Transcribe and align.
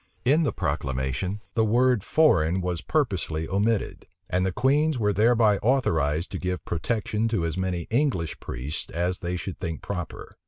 In 0.25 0.41
the 0.41 0.51
proclamation, 0.51 1.41
the 1.53 1.63
word 1.63 2.03
foreign 2.03 2.59
was 2.61 2.81
purposely 2.81 3.47
omitted; 3.47 4.07
and 4.27 4.43
the 4.43 4.51
queens 4.51 4.97
were 4.97 5.13
thereby 5.13 5.59
authorized 5.59 6.31
to 6.31 6.39
give 6.39 6.65
protection 6.65 7.27
to 7.27 7.45
as 7.45 7.55
many 7.55 7.81
English 7.91 8.39
priests 8.39 8.89
as 8.89 9.19
they 9.19 9.35
should 9.35 9.59
think 9.59 9.83
proper. 9.83 10.33